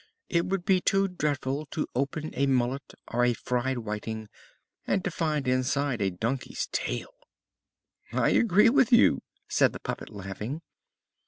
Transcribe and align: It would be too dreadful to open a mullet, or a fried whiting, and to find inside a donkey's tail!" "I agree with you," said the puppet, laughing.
It 0.29 0.47
would 0.47 0.65
be 0.65 0.81
too 0.81 1.07
dreadful 1.07 1.67
to 1.67 1.85
open 1.93 2.31
a 2.33 2.47
mullet, 2.47 2.95
or 3.09 3.23
a 3.23 3.35
fried 3.35 3.77
whiting, 3.77 4.29
and 4.87 5.03
to 5.03 5.11
find 5.11 5.47
inside 5.47 6.01
a 6.01 6.09
donkey's 6.09 6.65
tail!" 6.71 7.13
"I 8.11 8.29
agree 8.31 8.69
with 8.71 8.91
you," 8.91 9.21
said 9.47 9.73
the 9.73 9.79
puppet, 9.79 10.09
laughing. 10.09 10.63